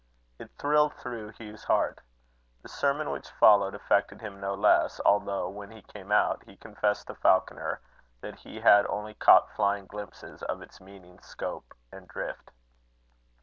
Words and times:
It 0.39 0.49
thrilled 0.57 0.95
through 0.95 1.33
Hugh's 1.37 1.65
heart. 1.65 2.01
The 2.63 2.69
sermon 2.69 3.11
which 3.11 3.29
followed 3.29 3.75
affected 3.75 4.19
him 4.19 4.39
no 4.39 4.55
less, 4.55 4.99
although, 5.05 5.47
when 5.47 5.69
he 5.69 5.83
came 5.83 6.11
out, 6.11 6.41
he 6.47 6.57
confessed 6.57 7.05
to 7.05 7.13
Falconer 7.13 7.79
that 8.21 8.39
he 8.39 8.61
had 8.61 8.87
only 8.87 9.13
caught 9.13 9.51
flying 9.55 9.85
glimpses 9.85 10.41
of 10.41 10.63
its 10.63 10.81
meaning, 10.81 11.19
scope, 11.19 11.75
and 11.91 12.07
drift. 12.07 12.49